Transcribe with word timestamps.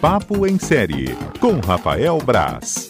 Papo 0.00 0.46
em 0.46 0.58
Série, 0.58 1.14
com 1.38 1.60
Rafael 1.60 2.16
Braz. 2.24 2.88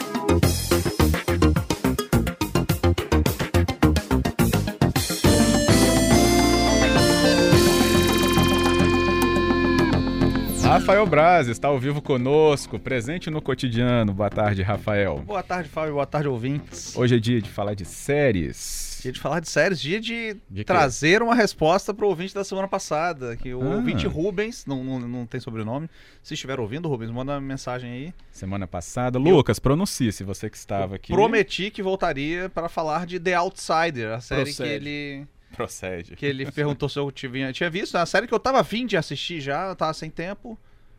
Rafael 10.63 11.05
Braz 11.05 11.49
está 11.49 11.67
ao 11.67 11.81
vivo 11.81 12.01
conosco, 12.01 12.79
presente 12.79 13.29
no 13.29 13.43
cotidiano. 13.43 14.13
Boa 14.13 14.31
tarde, 14.31 14.63
Rafael. 14.63 15.19
Boa 15.27 15.43
tarde, 15.43 15.69
Fábio. 15.69 15.95
Boa 15.95 16.07
tarde, 16.07 16.29
ouvintes. 16.29 16.97
Hoje 16.97 17.17
é 17.17 17.19
dia 17.19 17.43
de 17.43 17.51
falar 17.51 17.75
de 17.75 17.85
séries. 17.85 18.90
Dia 19.03 19.13
de 19.13 19.21
falar 19.21 19.41
de 19.41 19.49
séries, 19.49 19.81
dia 19.81 20.01
de, 20.01 20.37
De 20.49 20.65
trazer 20.65 21.23
uma 21.23 21.35
resposta 21.35 21.93
para 21.95 22.05
o 22.05 22.09
ouvinte 22.09 22.35
da 22.35 22.45
semana 22.45 22.69
passada. 22.69 23.37
Que 23.37 23.53
o 23.55 23.63
Ah. 23.63 23.77
ouvinte 23.77 24.07
Rubens, 24.07 24.65
não, 24.67 24.83
não, 24.85 25.01
não 25.01 25.27
tem 25.27 25.41
sobrenome. 25.41 25.89
Se 26.23 26.35
estiver 26.35 26.61
ouvindo, 26.61 26.89
Rubens, 26.89 27.11
manda 27.11 27.33
uma 27.33 27.41
mensagem 27.41 27.91
aí. 27.91 28.15
Semana 28.33 28.67
passada. 28.67 29.19
Lucas, 29.19 29.59
pronuncie 29.59 30.13
se 30.13 30.23
você 30.25 30.49
que 30.51 30.57
estava 30.57 30.97
aqui. 30.97 31.13
Prometi 31.13 31.71
que 31.71 31.83
voltaria 31.83 32.49
para 32.49 32.69
falar 32.69 33.07
de 33.07 33.19
The 33.19 33.35
Outsider, 33.35 34.13
a 34.13 34.21
série 34.21 34.51
que 34.51 34.57
Procede. 34.57 34.75
ele, 34.75 35.27
Procede. 35.57 36.17
que 36.17 36.27
ele 36.27 36.51
perguntou 36.53 36.89
se 36.89 36.99
eu 36.99 37.11
tinha, 37.11 37.53
tinha 37.53 37.71
visto. 37.71 37.97
É 37.97 38.01
uma 38.01 38.07
série 38.07 38.27
que 38.27 38.35
eu 38.35 38.39
tava 38.41 38.61
afim 38.61 38.87
de 38.87 38.97
assistir 38.97 39.41
já, 39.41 39.69
eu 39.69 39.77
tava 39.77 39.93
sem 39.95 40.11
tempo. 40.11 40.59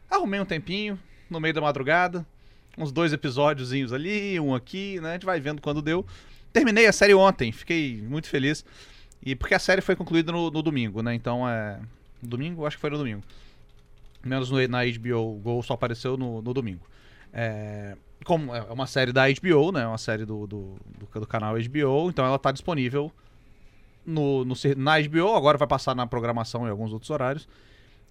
Arrumei 0.09 0.39
um 0.39 0.45
tempinho, 0.45 0.99
no 1.29 1.39
meio 1.39 1.53
da 1.53 1.61
madrugada. 1.61 2.25
Uns 2.77 2.91
dois 2.91 3.11
episódiozinhos 3.13 3.91
ali, 3.91 4.39
um 4.39 4.55
aqui, 4.55 4.99
né? 5.01 5.09
A 5.09 5.13
gente 5.13 5.25
vai 5.25 5.39
vendo 5.39 5.61
quando 5.61 5.81
deu. 5.81 6.05
Terminei 6.53 6.85
a 6.87 6.93
série 6.93 7.13
ontem, 7.13 7.51
fiquei 7.51 8.01
muito 8.01 8.27
feliz. 8.27 8.65
E 9.23 9.35
porque 9.35 9.53
a 9.53 9.59
série 9.59 9.81
foi 9.81 9.95
concluída 9.95 10.31
no, 10.31 10.49
no 10.49 10.61
domingo, 10.61 11.01
né? 11.01 11.13
Então 11.13 11.47
é. 11.47 11.79
Domingo? 12.21 12.65
Acho 12.65 12.77
que 12.77 12.81
foi 12.81 12.89
no 12.89 12.97
domingo. 12.97 13.23
Menos 14.23 14.51
no, 14.51 14.67
na 14.67 14.79
HBO 14.85 15.39
Go 15.39 15.63
só 15.63 15.73
apareceu 15.73 16.17
no, 16.17 16.41
no 16.41 16.53
domingo. 16.53 16.85
É, 17.33 17.95
como 18.23 18.53
é 18.53 18.61
uma 18.71 18.85
série 18.85 19.11
da 19.11 19.23
HBO, 19.27 19.71
né? 19.71 19.87
Uma 19.87 19.97
série 19.97 20.25
do, 20.25 20.45
do, 20.45 20.75
do, 20.99 21.19
do 21.19 21.27
canal 21.27 21.55
HBO, 21.55 22.09
então 22.09 22.25
ela 22.25 22.37
tá 22.37 22.51
disponível 22.51 23.11
no, 24.05 24.43
no, 24.45 24.55
na 24.77 24.99
HBO, 25.01 25.35
agora 25.35 25.57
vai 25.57 25.67
passar 25.67 25.95
na 25.95 26.05
programação 26.05 26.67
em 26.67 26.69
alguns 26.69 26.91
outros 26.93 27.09
horários. 27.09 27.47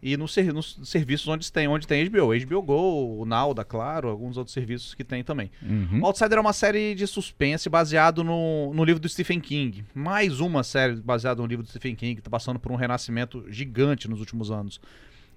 E 0.02 0.16
nos, 0.16 0.32
ser- 0.32 0.52
nos 0.52 0.78
serviços 0.84 1.28
onde 1.28 1.52
tem, 1.52 1.68
onde 1.68 1.86
tem 1.86 2.08
HBO. 2.08 2.28
HBO 2.46 2.62
Go, 2.62 3.20
o 3.20 3.26
Now, 3.26 3.52
da 3.52 3.64
Claro, 3.64 4.08
alguns 4.08 4.38
outros 4.38 4.54
serviços 4.54 4.94
que 4.94 5.04
tem 5.04 5.22
também. 5.22 5.50
Uhum. 5.62 6.00
O 6.02 6.06
Outsider 6.06 6.38
é 6.38 6.40
uma 6.40 6.54
série 6.54 6.94
de 6.94 7.06
suspense 7.06 7.68
baseado 7.68 8.24
no, 8.24 8.72
no 8.72 8.82
livro 8.82 9.00
do 9.00 9.08
Stephen 9.08 9.40
King. 9.40 9.84
Mais 9.94 10.40
uma 10.40 10.62
série 10.62 10.96
baseada 10.96 11.42
no 11.42 11.46
livro 11.46 11.62
do 11.62 11.68
Stephen 11.68 11.94
King, 11.94 12.14
que 12.16 12.22
tá 12.22 12.30
passando 12.30 12.58
por 12.58 12.72
um 12.72 12.76
renascimento 12.76 13.44
gigante 13.48 14.08
nos 14.08 14.20
últimos 14.20 14.50
anos. 14.50 14.80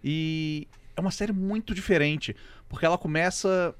E 0.02 0.68
é 0.96 1.02
uma 1.02 1.12
série 1.12 1.34
muito 1.34 1.74
diferente, 1.76 2.34
porque 2.70 2.86
ela 2.86 2.98
começa 2.98 3.76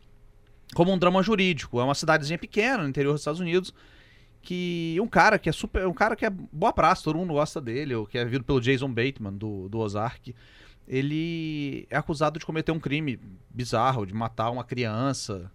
como 0.76 0.92
um 0.92 0.98
drama 0.98 1.24
jurídico. 1.24 1.80
É 1.80 1.84
uma 1.84 1.96
cidadezinha 1.96 2.38
pequena 2.38 2.84
no 2.84 2.90
interior 2.90 3.14
dos 3.14 3.22
Estados 3.22 3.40
Unidos 3.40 3.74
que 4.42 4.98
um 5.02 5.08
cara 5.08 5.40
que 5.40 5.48
é 5.48 5.52
super, 5.54 5.88
um 5.88 5.94
cara 5.94 6.16
que 6.18 6.26
é 6.26 6.30
boa 6.30 6.74
praça, 6.74 7.04
todo 7.06 7.18
mundo 7.18 7.32
gosta 7.34 7.62
dele, 7.62 7.96
ou 7.96 8.06
que 8.06 8.18
é 8.18 8.26
vindo 8.26 8.44
pelo 8.44 8.60
Jason 8.60 8.90
Bateman 8.90 9.32
do, 9.34 9.70
do 9.70 9.80
Ozark. 9.80 10.36
Ele 10.88 11.88
é 11.90 11.98
acusado 11.98 12.40
de 12.40 12.46
cometer 12.46 12.72
um 12.72 12.80
crime 12.80 13.20
bizarro, 13.50 14.06
de 14.06 14.14
matar 14.14 14.50
uma 14.50 14.64
criança. 14.64 15.52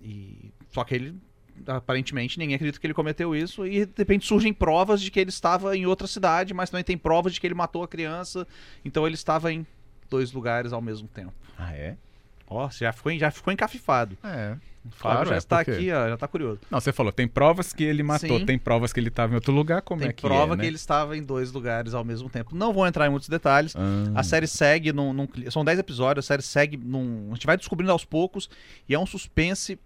E 0.00 0.52
só 0.70 0.84
que 0.84 0.94
ele 0.94 1.20
aparentemente 1.66 2.38
ninguém 2.38 2.54
acredita 2.54 2.78
que 2.78 2.86
ele 2.86 2.92
cometeu 2.92 3.34
isso 3.34 3.66
e 3.66 3.86
de 3.86 3.94
repente 3.96 4.26
surgem 4.26 4.52
provas 4.52 5.00
de 5.00 5.10
que 5.10 5.18
ele 5.18 5.30
estava 5.30 5.74
em 5.74 5.86
outra 5.86 6.06
cidade, 6.06 6.52
mas 6.52 6.68
também 6.68 6.84
tem 6.84 6.98
provas 6.98 7.32
de 7.32 7.40
que 7.40 7.46
ele 7.46 7.54
matou 7.54 7.82
a 7.82 7.88
criança. 7.88 8.46
Então 8.84 9.06
ele 9.06 9.14
estava 9.14 9.52
em 9.52 9.66
dois 10.10 10.32
lugares 10.32 10.72
ao 10.72 10.82
mesmo 10.82 11.08
tempo. 11.08 11.32
Ah, 11.56 11.72
é? 11.72 11.96
Ó, 12.46 12.68
já 12.70 12.92
ficou, 12.92 13.16
já 13.18 13.30
ficou 13.30 13.52
encafifado. 13.52 14.16
É. 14.22 14.56
O 14.86 14.90
Fábio 14.90 15.00
Claro, 15.16 15.28
já 15.30 15.34
é, 15.34 15.38
está 15.38 15.56
por 15.58 15.64
quê? 15.64 15.70
aqui, 15.72 15.92
ó, 15.92 16.08
já 16.08 16.14
está 16.14 16.28
curioso. 16.28 16.60
Não, 16.70 16.80
você 16.80 16.92
falou, 16.92 17.12
tem 17.12 17.26
provas 17.28 17.72
que 17.72 17.82
ele 17.84 18.02
matou, 18.02 18.38
Sim. 18.38 18.46
tem 18.46 18.58
provas 18.58 18.92
que 18.92 19.00
ele 19.00 19.08
estava 19.08 19.32
em 19.32 19.34
outro 19.34 19.52
lugar, 19.52 19.82
como 19.82 20.00
Tem 20.00 20.10
é 20.10 20.12
que 20.12 20.22
prova 20.22 20.54
é, 20.54 20.56
né? 20.56 20.62
que 20.62 20.66
ele 20.68 20.76
estava 20.76 21.16
em 21.16 21.22
dois 21.22 21.52
lugares 21.52 21.94
ao 21.94 22.04
mesmo 22.04 22.28
tempo. 22.30 22.54
Não 22.54 22.72
vou 22.72 22.86
entrar 22.86 23.06
em 23.06 23.10
muitos 23.10 23.28
detalhes. 23.28 23.74
Ah, 23.76 24.20
A 24.20 24.22
série 24.22 24.46
segue 24.46 24.92
num, 24.92 25.12
num 25.12 25.28
São 25.50 25.64
10 25.64 25.78
episódios, 25.78 26.24
a 26.24 26.28
série 26.28 26.42
segue 26.42 26.76
num. 26.76 27.28
A 27.30 27.34
gente 27.34 27.46
vai 27.46 27.56
descobrindo 27.56 27.92
aos 27.92 28.04
poucos 28.04 28.48
e 28.88 28.94
é 28.94 28.98
um 28.98 29.06
suspense 29.06 29.78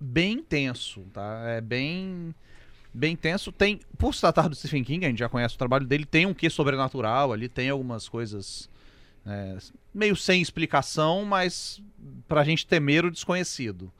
bem 0.00 0.34
intenso, 0.34 1.02
tá? 1.12 1.42
É 1.46 1.60
bem. 1.60 2.34
Bem 2.92 3.12
intenso. 3.12 3.52
Tem. 3.52 3.80
Por 3.98 4.14
se 4.14 4.20
tratar 4.20 4.48
do 4.48 4.56
Stephen 4.56 4.82
King, 4.82 5.04
a 5.04 5.08
gente 5.08 5.18
já 5.18 5.28
conhece 5.28 5.54
o 5.54 5.58
trabalho 5.58 5.86
dele, 5.86 6.04
tem 6.04 6.26
um 6.26 6.34
quê 6.34 6.48
sobrenatural 6.50 7.32
ali, 7.32 7.48
tem 7.48 7.68
algumas 7.68 8.08
coisas. 8.08 8.68
é, 9.26 9.56
meio 9.94 10.16
sem 10.16 10.40
explicação, 10.40 11.24
mas 11.24 11.82
pra 12.26 12.44
gente 12.44 12.66
temer 12.66 13.04
o 13.04 13.10
desconhecido. 13.10 13.92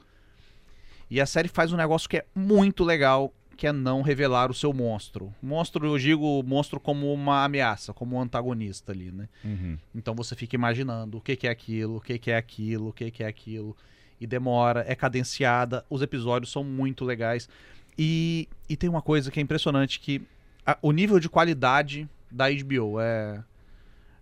E 1.09 1.19
a 1.19 1.25
série 1.25 1.47
faz 1.47 1.71
um 1.73 1.77
negócio 1.77 2.07
que 2.09 2.17
é 2.17 2.25
muito 2.35 2.83
legal, 2.83 3.33
que 3.57 3.67
é 3.67 3.71
não 3.73 4.01
revelar 4.01 4.49
o 4.51 4.53
seu 4.53 4.71
monstro. 4.71 5.33
Monstro, 5.41 5.85
eu 5.87 5.97
digo 5.97 6.41
monstro 6.43 6.79
como 6.79 7.11
uma 7.13 7.43
ameaça, 7.43 7.93
como 7.93 8.15
um 8.15 8.21
antagonista 8.21 8.91
ali, 8.91 9.11
né? 9.11 9.27
uhum. 9.43 9.77
Então 9.93 10.13
você 10.15 10.35
fica 10.35 10.55
imaginando 10.55 11.17
o 11.17 11.21
que, 11.21 11.35
que 11.35 11.47
é 11.47 11.49
aquilo, 11.49 11.97
o 11.97 12.01
que, 12.01 12.17
que 12.19 12.31
é 12.31 12.37
aquilo, 12.37 12.89
o 12.89 12.93
que, 12.93 13.09
que 13.11 13.23
é 13.23 13.27
aquilo. 13.27 13.75
E 14.21 14.27
demora, 14.27 14.85
é 14.87 14.95
cadenciada, 14.95 15.83
os 15.89 16.01
episódios 16.01 16.51
são 16.51 16.63
muito 16.63 17.03
legais. 17.05 17.49
E, 17.97 18.47
e 18.69 18.77
tem 18.77 18.89
uma 18.89 19.01
coisa 19.01 19.29
que 19.31 19.39
é 19.39 19.43
impressionante, 19.43 19.99
que 19.99 20.21
a- 20.65 20.77
o 20.81 20.91
nível 20.91 21.19
de 21.19 21.27
qualidade 21.27 22.07
da 22.31 22.45
HBO 22.49 22.99
é, 23.01 23.43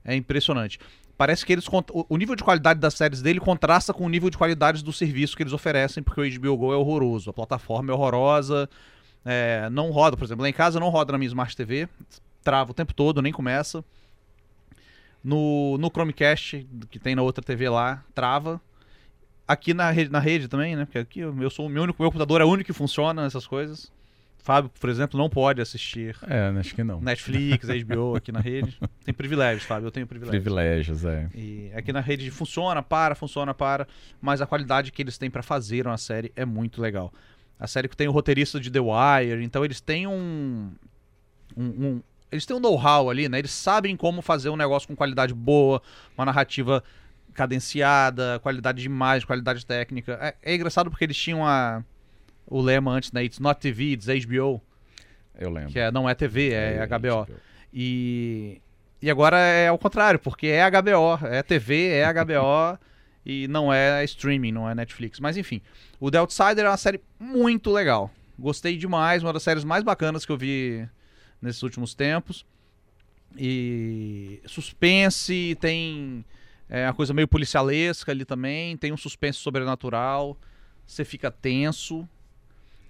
é 0.06 0.16
impressionante. 0.16 0.80
Parece 1.18 1.44
que 1.44 1.52
eles 1.52 1.66
o 2.10 2.16
nível 2.16 2.36
de 2.36 2.44
qualidade 2.44 2.80
das 2.80 2.94
séries 2.94 3.24
dele 3.24 3.40
contrasta 3.40 3.92
com 3.92 4.06
o 4.06 4.10
nível 4.10 4.30
de 4.30 4.38
qualidade 4.38 4.84
do 4.84 4.94
serviço 4.94 5.36
que 5.36 5.42
eles 5.42 5.54
oferecem, 5.54 6.04
porque 6.04 6.22
o 6.22 6.40
HBO 6.40 6.56
Go 6.56 6.74
é 6.74 6.78
horroroso, 6.78 7.30
a 7.32 7.34
plataforma 7.34 7.92
é 7.92 7.96
horrorosa, 7.96 8.70
é, 9.26 9.68
não 9.72 9.90
roda, 9.90 10.16
por 10.16 10.24
exemplo, 10.24 10.44
lá 10.44 10.50
em 10.50 10.54
casa 10.54 10.80
não 10.80 10.90
roda 10.90 11.12
na 11.12 11.18
minha 11.18 11.28
Smart 11.28 11.58
TV, 11.58 11.90
trava 12.44 12.70
o 12.70 12.74
tempo 12.74 12.94
todo, 12.94 13.22
nem 13.22 13.34
começa. 13.34 13.84
No, 15.24 15.78
no 15.80 15.90
Chromecast, 15.90 16.66
que 16.92 17.00
tem 17.00 17.16
na 17.16 17.24
outra 17.24 17.44
TV 17.44 17.68
lá, 17.68 18.04
trava. 18.14 18.62
Aqui 19.48 19.74
na 19.74 19.90
rede, 19.90 20.12
na 20.12 20.20
rede 20.20 20.48
também, 20.48 20.76
né? 20.76 20.86
Porque 20.86 21.00
aqui 21.00 21.20
eu 21.22 21.36
eu 21.42 21.50
sou 21.50 21.66
o 21.66 21.70
meu 21.70 21.84
único, 21.84 22.02
meu 22.02 22.12
computador 22.12 22.42
é 22.42 22.46
o 22.46 22.48
único 22.48 22.68
que 22.68 22.74
funciona 22.74 23.24
nessas 23.24 23.48
coisas. 23.48 23.92
Fábio, 24.48 24.72
por 24.80 24.90
exemplo, 24.90 25.20
não 25.20 25.30
pode 25.30 25.62
assistir 25.62 26.16
É, 26.26 26.48
acho 26.58 26.74
que 26.74 26.82
não. 26.82 27.02
Netflix, 27.02 27.68
HBO 27.84 28.16
aqui 28.16 28.32
na 28.32 28.40
rede. 28.40 28.80
Tem 29.04 29.14
privilégios, 29.14 29.66
Fábio, 29.66 29.88
eu 29.88 29.92
tenho 29.92 30.08
privilégios. 30.08 30.42
Privilégios, 30.42 31.04
é. 31.04 31.28
E 31.36 31.70
aqui 31.76 31.92
na 31.92 32.00
rede 32.00 32.32
funciona, 32.32 32.82
para, 32.82 33.14
funciona, 33.14 33.54
para, 33.54 33.86
mas 34.22 34.42
a 34.42 34.48
qualidade 34.48 34.90
que 34.94 35.02
eles 35.02 35.18
têm 35.18 35.30
pra 35.30 35.44
fazer 35.44 35.86
uma 35.86 35.98
série 35.98 36.32
é 36.34 36.46
muito 36.46 36.82
legal. 36.82 37.12
A 37.60 37.68
série 37.68 37.90
que 37.90 37.98
tem 37.98 38.08
o 38.08 38.12
roteirista 38.12 38.58
de 38.58 38.72
The 38.72 38.80
Wire, 38.80 39.44
então 39.44 39.66
eles 39.66 39.82
têm 39.82 40.08
um, 40.08 40.72
um- 41.58 41.64
um- 41.86 42.02
eles 42.32 42.46
têm 42.46 42.56
um 42.56 42.60
know-how 42.62 43.10
ali, 43.10 43.28
né? 43.28 43.40
Eles 43.40 43.52
sabem 43.52 43.98
como 43.98 44.22
fazer 44.22 44.50
um 44.50 44.56
negócio 44.56 44.88
com 44.88 44.96
qualidade 44.96 45.34
boa, 45.34 45.82
uma 46.18 46.24
narrativa 46.24 46.82
cadenciada, 47.34 48.40
qualidade 48.40 48.80
de 48.80 48.86
imagem, 48.86 49.28
qualidade 49.28 49.66
técnica. 49.66 50.18
É, 50.22 50.36
é 50.54 50.56
engraçado 50.56 50.90
porque 50.90 51.04
eles 51.04 51.18
tinham 51.18 51.46
a, 51.46 51.84
o 52.48 52.62
lema 52.62 52.92
antes, 52.92 53.12
né? 53.12 53.24
It's 53.24 53.40
not 53.40 53.60
TV, 53.60 53.94
it's 53.94 54.08
HBO, 54.08 54.62
Eu 55.38 55.50
lembro. 55.52 55.72
que 55.72 55.80
é, 55.80 55.92
não 55.92 56.10
é 56.10 56.16
TV, 56.16 56.52
é, 56.52 56.88
HBO. 56.88 57.28
E, 57.74 58.62
e 59.02 59.12
agora 59.12 59.38
é 59.38 59.68
ao 59.68 59.78
contrário, 59.78 60.20
porque 60.20 60.48
é 60.48 60.70
HBO, 60.70 61.26
é 61.28 61.44
TV, 61.44 61.90
é 61.90 62.14
HBO 62.14 62.80
e 63.26 63.48
não 63.48 63.72
é 63.72 64.04
streaming, 64.06 64.52
não 64.54 64.70
é 64.70 64.74
Netflix. 64.74 65.20
Mas 65.20 65.36
enfim, 65.38 65.62
o 66.00 66.10
The 66.10 66.20
Outsider 66.20 66.66
é 66.66 66.70
uma 66.70 66.78
série 66.78 67.02
muito 67.20 67.72
legal. 67.72 68.10
Gostei 68.40 68.78
demais, 68.78 69.24
uma 69.24 69.34
das 69.34 69.44
séries 69.44 69.64
mais 69.64 69.84
bacanas 69.84 70.26
que 70.26 70.32
eu 70.32 70.38
vi 70.38 70.88
nesses 71.42 71.62
últimos 71.64 71.94
tempos. 71.94 72.46
E 73.38 74.42
suspense, 74.46 75.58
tem 75.60 76.24
é, 76.70 76.86
uma 76.88 76.94
coisa 76.94 77.14
meio 77.14 77.28
policialesca 77.28 78.12
ali 78.12 78.26
também, 78.26 78.78
tem 78.78 78.92
um 78.92 78.98
suspense 78.98 79.40
sobrenatural, 79.40 80.38
você 80.86 81.04
fica 81.04 81.30
tenso. 81.30 82.08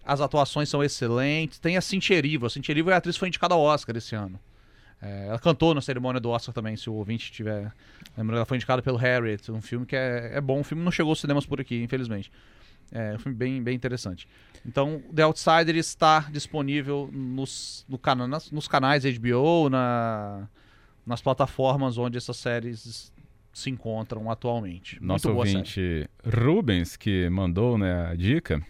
As 0.07 0.21
atuações 0.21 0.69
são 0.69 0.83
excelentes. 0.83 1.59
Tem 1.59 1.75
a 1.77 1.81
Cynthia 1.81 2.15
Erivo. 2.18 2.45
A 2.45 2.50
Cynthia 2.50 2.71
Erivo 2.71 2.89
é 2.89 2.94
a 2.94 2.98
atriz 2.98 3.15
que 3.15 3.19
foi 3.19 3.27
indicada 3.27 3.54
ao 3.54 3.62
Oscar 3.62 3.95
esse 3.98 4.15
ano. 4.15 4.39
É, 5.01 5.27
ela 5.27 5.38
cantou 5.39 5.75
na 5.75 5.81
cerimônia 5.81 6.19
do 6.19 6.30
Oscar 6.30 6.54
também, 6.56 6.75
se 6.75 6.89
o 6.89 6.94
ouvinte 6.94 7.31
tiver. 7.31 7.71
Lembrando, 8.18 8.38
ela 8.38 8.45
foi 8.45 8.57
indicada 8.57 8.81
pelo 8.81 8.98
Harriet, 8.98 9.51
um 9.51 9.62
filme 9.62 9.86
que 9.86 9.95
é, 9.95 10.31
é 10.36 10.42
bom. 10.42 10.62
O 10.62 10.63
filme 10.63 10.83
não 10.83 10.92
chegou 10.92 11.12
aos 11.12 11.19
cinemas 11.19 11.45
por 11.45 11.59
aqui, 11.62 11.83
infelizmente. 11.83 12.31
É 12.92 13.13
um 13.15 13.19
filme 13.19 13.38
bem, 13.38 13.62
bem 13.62 13.75
interessante. 13.75 14.27
Então, 14.65 15.04
The 15.13 15.24
Outsider 15.24 15.75
está 15.75 16.21
disponível 16.31 17.10
nos, 17.12 17.86
no 17.88 17.98
cana 18.00 18.25
nas- 18.27 18.50
nos 18.50 18.68
canais 18.68 19.03
HBO, 19.03 19.69
na, 19.69 20.48
nas 21.06 21.21
plataformas 21.21 21.98
onde 21.98 22.18
essas 22.18 22.38
séries 22.38 23.12
se 23.53 23.69
encontram 23.69 24.31
atualmente. 24.31 24.98
Nosso 25.01 25.27
Muito 25.27 25.38
ouvinte 25.39 26.10
Rubens, 26.25 26.95
que 26.95 27.30
mandou 27.30 27.77
né, 27.77 28.07
a 28.12 28.15
dica, 28.15 28.62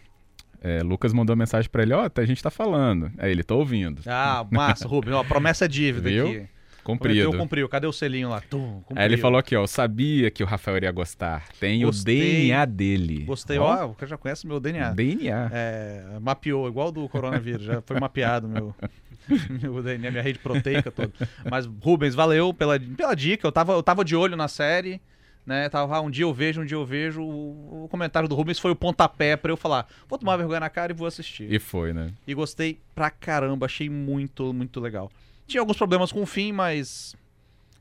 é, 0.61 0.81
Lucas 0.81 1.13
mandou 1.13 1.35
mensagem 1.35 1.69
pra 1.69 1.83
ele, 1.83 1.93
ó, 1.93 2.09
a 2.13 2.25
gente 2.25 2.41
tá 2.41 2.49
falando. 2.49 3.11
Aí 3.17 3.31
ele, 3.31 3.43
tô 3.43 3.57
ouvindo. 3.57 4.01
Ah, 4.05 4.45
massa, 4.51 4.87
Rubens. 4.89 5.15
Ó, 5.15 5.23
promessa 5.23 5.65
é 5.65 5.67
dívida 5.67 6.09
Viu? 6.09 6.27
aqui. 6.27 6.47
Comprido. 6.83 7.19
Prometeu, 7.19 7.39
cumpriu. 7.41 7.67
Cadê 7.67 7.85
o 7.85 7.91
selinho 7.91 8.29
lá? 8.29 8.39
Tum. 8.39 8.81
Aí 8.95 9.03
ele 9.03 9.17
falou 9.17 9.37
aqui, 9.37 9.53
ó, 9.57 9.63
eu 9.63 9.67
sabia 9.67 10.31
que 10.31 10.41
o 10.41 10.45
Rafael 10.45 10.77
iria 10.77 10.91
gostar. 10.91 11.43
Tem 11.59 11.81
Gostei. 11.81 12.15
o 12.15 12.37
DNA 12.37 12.65
dele. 12.65 13.23
Gostei, 13.25 13.59
ó, 13.59 13.87
o 13.87 13.93
cara 13.93 14.09
já 14.09 14.17
conhece 14.17 14.47
meu 14.47 14.57
DNA. 14.57 14.91
DNA. 14.93 15.49
É, 15.51 16.05
mapeou, 16.21 16.65
igual 16.65 16.89
do 16.89 17.09
coronavírus, 17.09 17.65
já 17.65 17.81
foi 17.81 17.99
mapeado 17.99 18.47
meu, 18.47 18.73
meu 19.61 19.83
DNA, 19.83 20.11
minha 20.11 20.23
rede 20.23 20.39
proteica 20.39 20.89
toda. 20.89 21.11
Mas, 21.51 21.65
Rubens, 21.65 22.15
valeu 22.15 22.53
pela, 22.53 22.79
pela 22.79 23.13
dica. 23.13 23.45
Eu 23.45 23.51
tava, 23.51 23.73
eu 23.73 23.83
tava 23.83 24.05
de 24.05 24.15
olho 24.15 24.37
na 24.37 24.47
série, 24.47 25.01
né? 25.47 25.69
Tava, 25.69 25.95
ah, 25.95 26.01
um 26.01 26.11
dia 26.11 26.25
eu 26.25 26.33
vejo, 26.33 26.61
um 26.61 26.65
dia 26.65 26.75
eu 26.77 26.85
vejo. 26.85 27.21
O, 27.23 27.85
o 27.85 27.87
comentário 27.87 28.27
do 28.27 28.35
Rubens 28.35 28.59
foi 28.59 28.69
o 28.69 28.75
pontapé 28.75 29.35
pra 29.37 29.51
eu 29.51 29.57
falar: 29.57 29.87
vou 30.07 30.19
tomar 30.19 30.35
vergonha 30.37 30.59
na 30.59 30.69
cara 30.69 30.91
e 30.91 30.95
vou 30.95 31.07
assistir. 31.07 31.51
E 31.51 31.57
foi, 31.57 31.93
né? 31.93 32.11
E 32.27 32.33
gostei 32.33 32.79
pra 32.93 33.09
caramba, 33.09 33.65
achei 33.65 33.89
muito, 33.89 34.53
muito 34.53 34.79
legal. 34.81 35.09
Tinha 35.47 35.61
alguns 35.61 35.77
problemas 35.77 36.11
com 36.11 36.21
o 36.21 36.25
fim, 36.25 36.51
mas. 36.51 37.15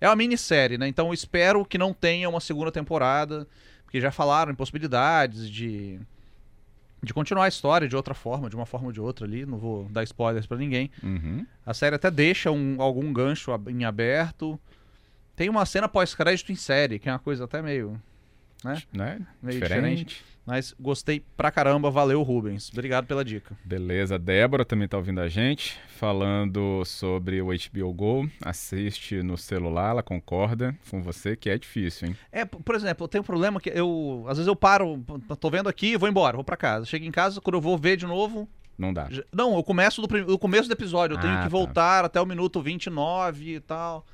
É 0.01 0.09
uma 0.09 0.15
minissérie, 0.17 0.79
né? 0.79 0.87
Então 0.87 1.09
eu 1.09 1.15
espero 1.15 1.65
que 1.65 1.77
não 1.79 1.93
tenha 1.93 2.29
uma 2.29 2.39
segunda 2.39 2.71
temporada, 2.71 3.47
porque 3.83 4.01
já 4.01 4.13
falaram 4.13 4.53
em 4.53 4.55
possibilidades 4.55 5.51
de. 5.51 5.99
De 7.03 7.13
continuar 7.13 7.45
a 7.45 7.49
história 7.49 7.87
de 7.87 7.95
outra 7.95 8.15
forma, 8.15 8.49
de 8.49 8.57
uma 8.57 8.65
forma 8.67 8.87
ou 8.87 8.93
de 8.93 9.01
outra 9.01 9.27
ali, 9.27 9.45
não 9.45 9.59
vou 9.59 9.85
dar 9.91 10.03
spoilers 10.03 10.47
pra 10.47 10.57
ninguém. 10.57 10.91
Uhum. 11.03 11.47
A 11.65 11.75
série 11.75 11.95
até 11.95 12.11
deixa 12.11 12.51
um- 12.51 12.81
algum 12.81 13.13
gancho 13.13 13.51
em 13.69 13.85
aberto. 13.85 14.59
Tem 15.37 15.49
uma 15.51 15.65
cena 15.67 15.87
pós-crédito 15.89 16.51
em 16.51 16.57
série, 16.57 16.99
que 16.99 17.09
é 17.09 17.13
uma 17.13 17.19
coisa 17.19 17.45
até 17.45 17.61
meio. 17.63 18.01
né? 18.65 18.83
Né? 18.93 19.21
Meio 19.43 19.61
Diferente. 19.61 20.25
Mas 20.47 20.73
gostei 20.79 21.25
pra 21.37 21.51
caramba, 21.51 21.91
valeu, 21.91 22.23
Rubens. 22.23 22.71
Obrigado 22.73 23.05
pela 23.07 23.25
dica. 23.25 23.57
Beleza, 23.65 24.17
Débora 24.17 24.65
também 24.65 24.87
tá 24.87 24.97
ouvindo 24.97 25.21
a 25.21 25.29
gente, 25.29 25.77
falando 25.89 26.85
sobre 26.85 27.43
o 27.43 27.49
HBO 27.49 27.93
Go. 27.93 28.31
Assiste 28.45 29.23
no 29.25 29.37
celular, 29.37 29.91
ela 29.91 30.03
concorda 30.05 30.73
com 30.89 31.03
você 31.03 31.35
que 31.37 31.51
é 31.51 31.59
difícil, 31.59 32.09
hein? 32.09 32.17
É, 32.31 32.45
por 32.45 32.77
exemplo, 32.77 33.03
eu 33.05 33.09
tenho 33.09 33.23
um 33.23 33.27
problema 33.27 33.61
que 33.61 33.71
eu. 33.71 34.25
Às 34.29 34.37
vezes 34.39 34.47
eu 34.47 34.55
paro, 34.55 35.05
tô 35.41 35.51
vendo 35.51 35.69
aqui, 35.69 35.97
vou 35.97 36.09
embora, 36.09 36.37
vou 36.37 36.45
pra 36.45 36.57
casa. 36.57 36.87
Chego 36.87 37.05
em 37.05 37.11
casa, 37.11 37.41
quando 37.41 37.55
eu 37.57 37.61
vou 37.61 37.77
ver 37.77 37.97
de 37.97 38.07
novo. 38.07 38.49
Não 38.79 38.93
dá. 38.95 39.09
Não, 39.35 39.57
eu 39.57 39.65
começo 39.65 40.01
do, 40.01 40.07
prim- 40.07 40.39
começo 40.39 40.69
do 40.69 40.73
episódio, 40.73 41.17
eu 41.17 41.21
tenho 41.21 41.33
Ah, 41.33 41.39
que 41.39 41.43
tá. 41.45 41.49
voltar 41.49 42.05
até 42.05 42.21
o 42.21 42.27
minuto 42.27 42.63
29 42.63 43.55
e 43.57 43.61
tal. 43.61 44.07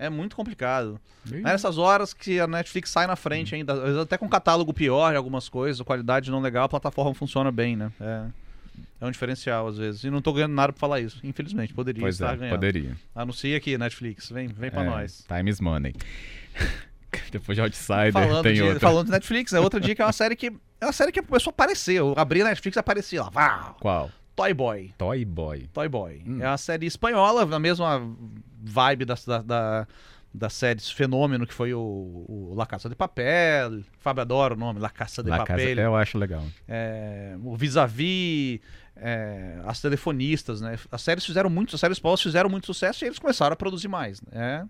É 0.00 0.08
muito 0.08 0.36
complicado. 0.36 1.00
É 1.30 1.36
nessas 1.40 1.76
horas 1.76 2.14
que 2.14 2.38
a 2.38 2.46
Netflix 2.46 2.88
sai 2.90 3.06
na 3.08 3.16
frente 3.16 3.54
ainda. 3.54 3.72
Às 3.72 3.80
vezes 3.82 3.98
até 3.98 4.16
com 4.16 4.28
catálogo 4.28 4.72
pior 4.72 5.10
de 5.10 5.16
algumas 5.16 5.48
coisas, 5.48 5.82
qualidade 5.84 6.30
não 6.30 6.40
legal, 6.40 6.64
a 6.66 6.68
plataforma 6.68 7.12
funciona 7.14 7.50
bem, 7.50 7.74
né? 7.76 7.90
É, 8.00 8.24
é 9.00 9.06
um 9.06 9.10
diferencial 9.10 9.66
às 9.66 9.76
vezes. 9.76 10.04
E 10.04 10.10
não 10.10 10.22
tô 10.22 10.32
ganhando 10.32 10.54
nada 10.54 10.72
pra 10.72 10.78
falar 10.80 11.00
isso. 11.00 11.18
Infelizmente, 11.24 11.74
poderia 11.74 12.00
Pois 12.00 12.14
estar 12.14 12.34
é, 12.34 12.36
ganhando. 12.36 12.54
poderia. 12.54 12.96
Anuncia 13.14 13.56
aqui, 13.56 13.76
Netflix. 13.76 14.30
Vem, 14.30 14.46
vem 14.46 14.70
pra 14.70 14.82
É, 14.84 14.86
nós. 14.86 15.24
Time 15.26 15.50
is 15.50 15.60
money. 15.60 15.92
Depois 17.32 17.56
de 17.56 17.62
Outsider 17.62 18.12
Falando 18.12 18.42
tem 18.42 18.54
de, 18.54 18.62
outra. 18.62 18.80
falando 18.80 19.06
de 19.06 19.12
Netflix, 19.12 19.52
é 19.52 19.60
outra 19.60 19.80
dica, 19.80 20.02
é 20.02 20.06
uma 20.06 20.12
série 20.12 20.36
que. 20.36 20.52
É 20.80 20.86
uma 20.86 20.92
série 20.92 21.10
que 21.10 21.20
começou 21.22 21.50
a 21.50 21.52
aparecer. 21.52 21.94
Eu 21.94 22.14
abri 22.16 22.42
a 22.42 22.44
Netflix 22.44 22.76
e 22.76 22.78
aparecia 22.78 23.22
lá. 23.22 23.30
Vau! 23.30 23.76
Qual? 23.80 24.10
Toy 24.36 24.54
Boy. 24.54 24.92
Toy 24.96 25.24
Boy. 25.24 25.68
Toy 25.72 25.88
Boy. 25.88 26.22
Hum. 26.24 26.38
É 26.40 26.46
uma 26.46 26.56
série 26.58 26.86
espanhola, 26.86 27.44
na 27.44 27.58
mesma 27.58 28.00
vibe 28.60 29.04
da, 29.04 29.14
da, 29.26 29.42
da, 29.42 29.86
da 30.32 30.50
série 30.50 30.80
Fenômeno, 30.80 31.46
que 31.46 31.54
foi 31.54 31.72
o, 31.74 31.78
o 31.80 32.54
La 32.56 32.66
Caça 32.66 32.88
de 32.88 32.94
Papel. 32.94 33.82
Fábio 33.98 34.22
adora 34.22 34.54
o 34.54 34.56
nome, 34.56 34.80
La 34.80 34.90
Caça 34.90 35.22
de 35.22 35.30
La 35.30 35.38
Casa, 35.38 35.60
Papel. 35.60 35.78
eu 35.78 35.96
acho 35.96 36.18
legal. 36.18 36.44
é, 36.66 37.36
o 37.42 37.56
Vis-a-Vis, 37.56 38.60
é, 38.96 39.60
as 39.64 39.80
telefonistas, 39.80 40.60
né? 40.60 40.78
As 40.90 41.02
séries 41.02 41.24
fizeram 41.24 41.48
muito, 41.48 41.74
as 41.74 41.80
séries 41.80 41.96
espanholas 41.96 42.22
fizeram 42.22 42.50
muito 42.50 42.66
sucesso 42.66 43.04
e 43.04 43.08
eles 43.08 43.18
começaram 43.18 43.52
a 43.52 43.56
produzir 43.56 43.88
mais. 43.88 44.20
Né? 44.22 44.66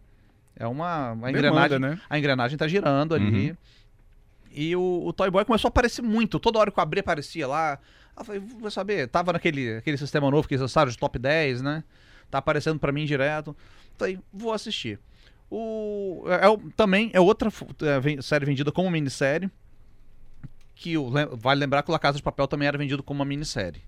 É, 0.57 0.65
é 0.65 0.67
uma, 0.67 1.13
uma 1.13 1.31
engrenagem. 1.31 1.69
Demanda, 1.69 1.97
né? 1.97 2.01
A 2.09 2.19
engrenagem 2.19 2.59
tá 2.59 2.69
girando 2.69 3.15
ali. 3.15 3.51
Uhum. 3.51 3.57
E 4.51 4.75
o, 4.75 5.03
o 5.07 5.13
Toy 5.13 5.31
Boy 5.31 5.45
começou 5.45 5.69
a 5.69 5.71
aparecer 5.71 6.03
muito. 6.03 6.39
Toda 6.39 6.59
hora 6.59 6.71
que 6.71 6.79
eu 6.79 6.83
abri, 6.83 7.01
aparecia 7.01 7.47
lá. 7.47 7.79
Eu 8.19 8.25
falei, 8.25 8.41
vou 8.41 8.71
saber. 8.71 9.07
Tava 9.09 9.33
naquele 9.33 9.77
aquele 9.77 9.97
sistema 9.97 10.31
novo 10.31 10.49
que 10.49 10.55
eles 10.55 10.63
lançaram 10.63 10.91
de 10.91 10.99
top 10.99 11.19
10, 11.19 11.63
né? 11.63 11.85
Tá 12.31 12.39
aparecendo 12.39 12.79
pra 12.79 12.93
mim 12.93 13.05
direto. 13.05 13.57
Falei, 13.97 14.19
vou 14.33 14.53
assistir. 14.53 14.99
O, 15.51 16.25
é, 16.27 16.47
é 16.47 16.59
também 16.77 17.11
é 17.13 17.21
outra 17.21 17.49
é, 17.49 18.23
série 18.23 18.45
vendida 18.45 18.71
como 18.71 18.91
minissérie. 18.91 19.51
Que 20.75 20.97
o, 20.97 21.11
vale 21.37 21.61
lembrar 21.61 21.83
que 21.83 21.91
o 21.91 21.93
La 21.93 21.99
Casa 21.99 22.19
de 22.19 22.23
Papel 22.23 22.47
também 22.47 22.69
era 22.69 22.79
vendido 22.79 23.03
como 23.03 23.21
uma 23.21 23.25
minissérie. 23.25 23.83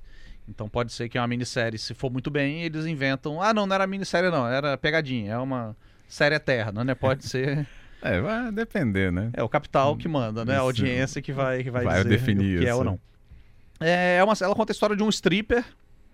Então 0.49 0.69
pode 0.69 0.93
ser 0.93 1.09
que 1.09 1.17
é 1.17 1.21
uma 1.21 1.29
minissérie, 1.29 1.79
se 1.79 1.95
for 1.95 2.11
muito 2.11 2.31
bem, 2.31 2.65
eles 2.65 2.87
inventam. 2.87 3.41
Ah, 3.41 3.55
não, 3.55 3.67
não 3.67 3.75
era 3.75 3.87
minissérie, 3.87 4.31
não, 4.31 4.49
era 4.49 4.77
pegadinha. 4.77 5.35
É 5.35 5.39
uma 5.39 5.77
série 6.09 6.35
eterna, 6.35 6.83
né? 6.83 6.95
Pode 6.95 7.27
ser. 7.27 7.67
É, 8.03 8.19
vai 8.19 8.51
depender, 8.51 9.13
né? 9.13 9.29
É 9.35 9.43
o 9.43 9.49
capital 9.49 9.95
que 9.95 10.09
manda, 10.09 10.43
né? 10.43 10.55
A 10.55 10.57
Isso. 10.57 10.65
audiência 10.65 11.21
que 11.21 11.35
vai, 11.35 11.63
que 11.63 11.71
vai, 11.71 11.85
Vai 11.85 11.99
dizer 11.99 12.09
definir 12.09 12.61
que 12.61 12.65
é 12.65 12.71
isso. 12.71 12.79
ou 12.79 12.83
não. 12.83 12.99
É, 13.79 14.17
é 14.17 14.25
uma, 14.25 14.33
ela 14.41 14.55
conta 14.55 14.73
a 14.73 14.75
história 14.75 14.97
de 14.97 15.03
um 15.03 15.09
stripper 15.11 15.63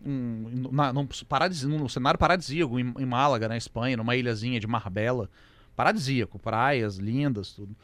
um, 0.05 0.69
na, 0.73 0.93
num, 0.93 1.07
paradis, 1.29 1.63
num 1.63 1.89
cenário 1.89 2.19
paradisíaco 2.19 2.79
em, 2.79 2.95
em 2.99 3.07
Málaga, 3.07 3.49
na 3.49 3.57
Espanha, 3.57 3.97
numa 3.97 4.17
ilhazinha 4.17 4.61
de 4.61 4.67
Marbella. 4.67 5.31
Paradisíaco, 5.75 6.39
praias 6.39 6.97
lindas, 6.97 7.53
tudo. 7.53 7.77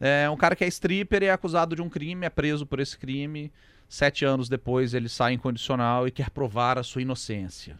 É 0.00 0.28
um 0.30 0.36
cara 0.36 0.54
que 0.54 0.64
é 0.64 0.68
stripper 0.68 1.22
e 1.22 1.26
é 1.26 1.32
acusado 1.32 1.74
de 1.74 1.82
um 1.82 1.88
crime, 1.88 2.26
é 2.26 2.30
preso 2.30 2.64
por 2.64 2.80
esse 2.80 2.96
crime. 2.96 3.52
Sete 3.88 4.24
anos 4.24 4.48
depois 4.48 4.94
ele 4.94 5.08
sai 5.08 5.32
incondicional 5.32 6.06
e 6.06 6.10
quer 6.10 6.30
provar 6.30 6.78
a 6.78 6.82
sua 6.82 7.02
inocência. 7.02 7.78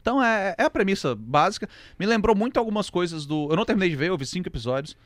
Então 0.00 0.22
é, 0.22 0.54
é 0.58 0.64
a 0.64 0.70
premissa 0.70 1.14
básica. 1.14 1.68
Me 1.98 2.04
lembrou 2.04 2.36
muito 2.36 2.58
algumas 2.58 2.90
coisas 2.90 3.24
do. 3.24 3.48
Eu 3.50 3.56
não 3.56 3.64
terminei 3.64 3.88
de 3.88 3.96
ver, 3.96 4.08
eu 4.08 4.18
vi 4.18 4.26
cinco 4.26 4.48
episódios. 4.48 4.96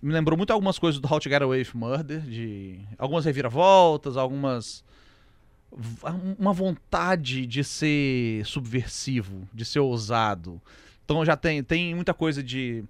Me 0.00 0.12
lembrou 0.12 0.36
muito 0.36 0.52
algumas 0.52 0.78
coisas 0.78 1.00
do 1.00 1.10
How 1.10 1.18
to 1.18 1.28
Get 1.28 1.42
Away 1.42 1.60
with 1.60 1.70
Murder, 1.74 2.20
de 2.20 2.80
algumas 2.98 3.24
reviravoltas, 3.24 4.16
algumas. 4.16 4.84
Uma 6.38 6.52
vontade 6.52 7.46
de 7.46 7.64
ser 7.64 8.44
subversivo, 8.46 9.48
de 9.52 9.64
ser 9.64 9.80
ousado. 9.80 10.60
Então 11.04 11.24
já 11.24 11.36
tem, 11.36 11.62
tem 11.62 11.94
muita 11.94 12.14
coisa 12.14 12.42
de, 12.42 12.84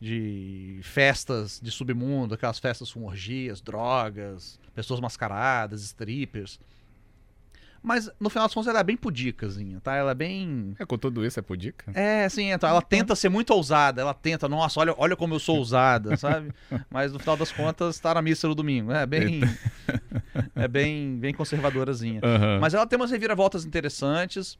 de 0.00 0.80
festas 0.82 1.60
de 1.62 1.70
submundo, 1.70 2.34
aquelas 2.34 2.58
festas 2.58 2.92
com 2.92 3.04
orgias, 3.04 3.60
drogas, 3.60 4.58
pessoas 4.74 5.00
mascaradas, 5.00 5.82
strippers. 5.82 6.58
Mas 7.86 8.10
no 8.18 8.30
final 8.30 8.46
das 8.46 8.54
contas 8.54 8.68
ela 8.70 8.80
é 8.80 8.82
bem 8.82 8.96
pudicazinha, 8.96 9.78
tá? 9.78 9.94
Ela 9.94 10.12
é 10.12 10.14
bem. 10.14 10.74
É, 10.78 10.86
com 10.86 10.96
tudo 10.96 11.22
isso 11.22 11.38
é 11.38 11.42
pudica? 11.42 11.92
É, 11.94 12.24
assim, 12.24 12.50
então 12.50 12.66
ela 12.66 12.80
tenta 12.80 13.14
ser 13.14 13.28
muito 13.28 13.50
ousada, 13.52 14.00
ela 14.00 14.14
tenta, 14.14 14.48
nossa, 14.48 14.80
olha, 14.80 14.94
olha 14.96 15.14
como 15.14 15.34
eu 15.34 15.38
sou 15.38 15.58
ousada, 15.58 16.16
sabe? 16.18 16.50
Mas 16.88 17.12
no 17.12 17.18
final 17.18 17.36
das 17.36 17.52
contas 17.52 18.00
tá 18.00 18.14
na 18.14 18.22
missa 18.22 18.48
no 18.48 18.54
domingo. 18.54 18.90
É 18.90 19.04
bem. 19.04 19.42
é 20.56 20.66
bem, 20.66 21.16
bem 21.18 21.34
conservadorazinha. 21.34 22.20
Aham. 22.24 22.58
Mas 22.58 22.72
ela 22.72 22.86
tem 22.86 22.96
umas 22.98 23.10
reviravoltas 23.10 23.66
interessantes. 23.66 24.58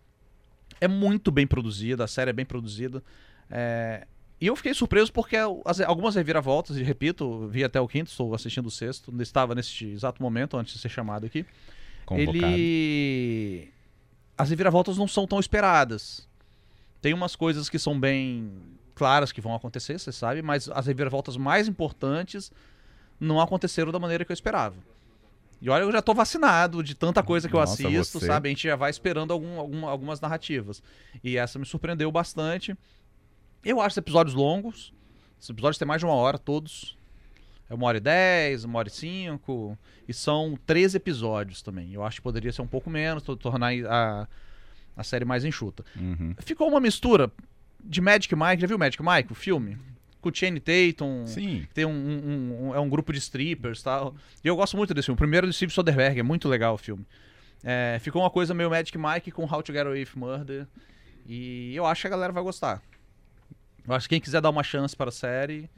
É 0.78 0.86
muito 0.86 1.30
bem 1.30 1.46
produzida, 1.46 2.04
a 2.04 2.06
série 2.06 2.28
é 2.28 2.32
bem 2.34 2.44
produzida. 2.44 3.02
É, 3.50 4.06
E 4.40 4.46
eu 4.48 4.56
fiquei 4.56 4.74
surpreso 4.74 5.10
porque 5.10 5.36
as- 5.64 5.80
algumas 5.80 6.14
reviravoltas, 6.14 6.76
e 6.76 6.82
repito, 6.82 7.48
vi 7.48 7.64
até 7.64 7.80
o 7.80 7.88
quinto, 7.88 8.10
estou 8.10 8.34
assistindo 8.34 8.66
o 8.66 8.70
sexto, 8.70 9.10
estava 9.22 9.54
nesse 9.54 9.86
exato 9.86 10.22
momento 10.22 10.58
antes 10.58 10.74
de 10.74 10.80
ser 10.80 10.90
chamado 10.90 11.24
aqui. 11.24 11.46
Convocado. 12.06 12.46
Ele. 12.46 13.68
As 14.36 14.50
reviravoltas 14.50 14.96
não 14.98 15.06
são 15.08 15.26
tão 15.26 15.38
esperadas. 15.38 16.28
Tem 17.00 17.12
umas 17.14 17.36
coisas 17.36 17.68
que 17.68 17.78
são 17.78 17.98
bem 17.98 18.50
claras 18.94 19.30
que 19.32 19.40
vão 19.40 19.54
acontecer, 19.54 19.98
você 19.98 20.12
sabe, 20.12 20.40
mas 20.42 20.68
as 20.68 20.86
reviravoltas 20.86 21.36
mais 21.36 21.68
importantes 21.68 22.50
não 23.20 23.40
aconteceram 23.40 23.92
da 23.92 23.98
maneira 23.98 24.24
que 24.24 24.32
eu 24.32 24.34
esperava. 24.34 24.76
E 25.60 25.68
olha, 25.70 25.82
eu 25.84 25.92
já 25.92 26.02
tô 26.02 26.12
vacinado 26.14 26.82
de 26.82 26.94
tanta 26.94 27.22
coisa 27.22 27.48
que 27.48 27.54
eu 27.54 27.60
Nossa, 27.60 27.86
assisto, 27.88 28.18
você. 28.20 28.26
sabe? 28.26 28.48
A 28.48 28.50
gente 28.50 28.64
já 28.64 28.76
vai 28.76 28.90
esperando 28.90 29.32
algum, 29.32 29.58
algum- 29.58 29.86
algumas 29.86 30.20
narrativas. 30.20 30.82
E 31.22 31.36
essa 31.36 31.58
me 31.58 31.64
surpreendeu 31.64 32.10
bastante. 32.12 32.76
Eu 33.64 33.80
acho 33.80 33.94
os 33.94 33.96
episódios 33.96 34.34
longos. 34.34 34.92
Os 35.40 35.48
episódios 35.48 35.78
têm 35.78 35.86
mais 35.88 36.00
de 36.00 36.06
uma 36.06 36.14
hora, 36.14 36.38
todos. 36.38 36.96
É 37.68 37.74
uma 37.74 37.86
hora 37.86 37.96
e 37.96 38.00
dez, 38.00 38.64
uma 38.64 38.78
hora 38.78 38.88
e 38.88 38.90
cinco. 38.90 39.78
E 40.06 40.12
são 40.12 40.58
13 40.66 40.96
episódios 40.98 41.62
também. 41.62 41.92
Eu 41.92 42.04
acho 42.04 42.16
que 42.16 42.22
poderia 42.22 42.52
ser 42.52 42.62
um 42.62 42.66
pouco 42.66 42.90
menos, 42.90 43.22
to- 43.22 43.36
tornar 43.36 43.72
a, 43.88 44.28
a 44.96 45.02
série 45.02 45.24
mais 45.24 45.44
enxuta. 45.44 45.84
Uhum. 45.96 46.34
Ficou 46.40 46.68
uma 46.68 46.78
mistura 46.80 47.30
de 47.82 48.00
Magic 48.00 48.34
Mike. 48.36 48.60
Já 48.60 48.66
viu 48.66 48.78
Magic 48.78 49.02
Mike, 49.02 49.32
o 49.32 49.34
filme? 49.34 49.78
Com 50.20 50.28
o 50.28 50.34
Channing 50.34 50.60
Tatum. 50.60 51.26
Sim. 51.26 51.66
Tem 51.74 51.84
um, 51.84 51.90
um- 51.90 52.68
um- 52.68 52.74
é 52.74 52.80
um 52.80 52.88
grupo 52.88 53.12
de 53.12 53.18
strippers 53.18 53.80
e 53.80 53.84
tal. 53.84 54.14
E 54.42 54.48
eu 54.48 54.56
gosto 54.56 54.76
muito 54.76 54.92
desse 54.92 55.06
filme. 55.06 55.16
O 55.16 55.18
primeiro 55.18 55.46
é 55.46 55.48
do 55.48 55.52
Steve 55.52 55.72
Soderbergh, 55.72 56.18
é 56.18 56.22
muito 56.22 56.48
legal 56.48 56.74
o 56.74 56.78
filme. 56.78 57.06
É, 57.62 57.98
ficou 58.00 58.20
uma 58.22 58.30
coisa 58.30 58.52
meio 58.52 58.68
Magic 58.68 58.96
Mike 58.98 59.30
com 59.30 59.44
How 59.44 59.62
to 59.62 59.72
Get 59.72 59.86
Away 59.86 60.00
with 60.00 60.10
Murder. 60.16 60.66
E 61.26 61.74
eu 61.74 61.86
acho 61.86 62.02
que 62.02 62.06
a 62.06 62.10
galera 62.10 62.30
vai 62.32 62.42
gostar. 62.42 62.82
Eu 63.88 63.94
acho 63.94 64.06
que 64.08 64.14
quem 64.14 64.20
quiser 64.20 64.40
dar 64.42 64.50
uma 64.50 64.62
chance 64.62 64.94
para 64.94 65.08
a 65.08 65.12
série. 65.12 65.68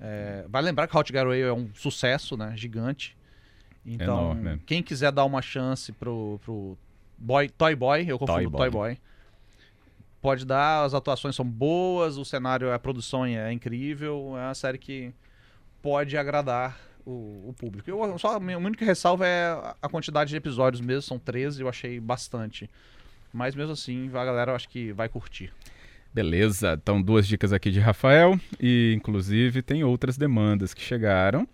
É, 0.00 0.44
vai 0.48 0.62
lembrar 0.62 0.86
que 0.86 0.96
Get 0.96 1.16
Away 1.16 1.42
é 1.42 1.52
um 1.52 1.70
sucesso, 1.74 2.36
né? 2.36 2.52
Gigante. 2.56 3.16
Então, 3.84 4.20
Enorme, 4.20 4.42
né? 4.42 4.60
quem 4.66 4.82
quiser 4.82 5.12
dar 5.12 5.24
uma 5.24 5.40
chance 5.40 5.92
pro, 5.92 6.40
pro 6.44 6.76
Boy, 7.16 7.48
Toy 7.48 7.74
Boy, 7.74 8.04
eu 8.08 8.18
confundo 8.18 8.50
Toy 8.50 8.50
Toy 8.50 8.70
Boy. 8.70 8.70
Boy. 8.70 8.98
pode 10.20 10.44
dar, 10.44 10.84
as 10.84 10.92
atuações 10.92 11.36
são 11.36 11.44
boas, 11.44 12.16
o 12.16 12.24
cenário, 12.24 12.72
a 12.72 12.78
produção 12.78 13.24
é 13.24 13.52
incrível, 13.52 14.34
é 14.36 14.46
uma 14.46 14.54
série 14.54 14.76
que 14.76 15.14
pode 15.80 16.16
agradar 16.16 16.76
o, 17.06 17.48
o 17.48 17.54
público. 17.56 17.88
Eu, 17.88 18.18
só, 18.18 18.36
a 18.36 18.40
minha 18.40 18.58
única 18.58 18.84
ressalva 18.84 19.24
é 19.24 19.74
a 19.80 19.88
quantidade 19.88 20.30
de 20.30 20.36
episódios 20.36 20.80
mesmo, 20.80 21.02
são 21.02 21.18
13, 21.18 21.62
eu 21.62 21.68
achei 21.68 22.00
bastante. 22.00 22.68
Mas 23.32 23.54
mesmo 23.54 23.72
assim, 23.72 24.08
a 24.08 24.24
galera 24.24 24.50
eu 24.50 24.56
acho 24.56 24.68
que 24.68 24.92
vai 24.92 25.08
curtir. 25.08 25.52
Beleza, 26.16 26.78
então 26.82 27.02
duas 27.02 27.28
dicas 27.28 27.52
aqui 27.52 27.70
de 27.70 27.78
Rafael 27.78 28.40
e 28.58 28.94
inclusive 28.96 29.60
tem 29.60 29.84
outras 29.84 30.16
demandas 30.16 30.72
que 30.72 30.80
chegaram. 30.80 31.46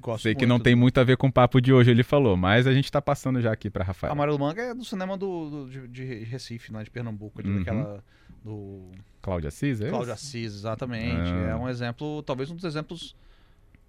Gosto 0.00 0.22
Sei 0.22 0.34
que 0.34 0.46
não 0.46 0.60
tem 0.60 0.74
muito 0.74 0.98
a 0.98 1.04
ver 1.04 1.16
com 1.16 1.26
o 1.26 1.32
papo 1.32 1.60
de 1.60 1.72
hoje, 1.72 1.90
ele 1.90 2.02
falou, 2.02 2.36
mas 2.36 2.66
a 2.66 2.72
gente 2.72 2.90
tá 2.90 3.02
passando 3.02 3.40
já 3.40 3.52
aqui 3.52 3.68
para 3.68 3.84
Rafael. 3.84 4.12
Amarelo 4.12 4.38
Manga 4.38 4.62
é 4.62 4.74
do 4.74 4.84
cinema 4.84 5.16
do, 5.16 5.50
do 5.50 5.70
de, 5.70 5.88
de, 5.88 6.24
Recife, 6.24 6.72
né, 6.72 6.84
de 6.84 6.90
Pernambuco, 6.90 7.40
ali, 7.40 7.50
uhum. 7.50 7.58
daquela 7.58 8.04
do 8.44 8.90
Cláudio 9.22 9.48
Assis, 9.48 9.80
é 9.80 9.88
Cláudio 9.88 10.12
Assis, 10.12 10.54
exatamente. 10.54 11.30
Ah. 11.30 11.50
É 11.50 11.56
um 11.56 11.68
exemplo, 11.68 12.22
talvez 12.22 12.50
um 12.50 12.54
dos 12.54 12.64
exemplos 12.64 13.16